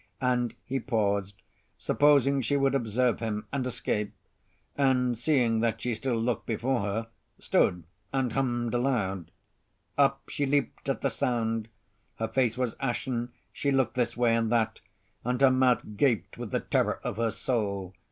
[0.19, 1.35] And he paused,
[1.77, 4.15] supposing she would observe him and escape;
[4.75, 9.29] and seeing that she still looked before her, stood and hummed aloud.
[9.99, 11.67] Up she leaped at the sound.
[12.15, 14.81] Her face was ashen; she looked this way and that,
[15.23, 17.93] and her mouth gaped with the terror of her soul.